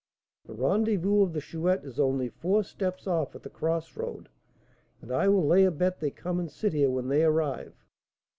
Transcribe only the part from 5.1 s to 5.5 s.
I will